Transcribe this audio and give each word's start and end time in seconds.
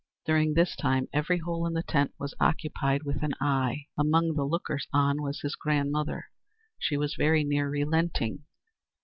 During 0.25 0.55
this 0.55 0.75
time 0.75 1.07
every 1.13 1.37
hole 1.37 1.67
in 1.67 1.73
the 1.73 1.83
tent 1.83 2.11
was 2.17 2.33
occupied 2.39 3.03
with 3.03 3.21
an 3.21 3.35
eye. 3.39 3.85
Among 3.95 4.33
the 4.33 4.45
lookers 4.45 4.87
on 4.91 5.21
was 5.21 5.41
his 5.41 5.55
grandmother. 5.55 6.31
She 6.79 6.97
was 6.97 7.13
very 7.13 7.43
near 7.43 7.69
relenting. 7.69 8.45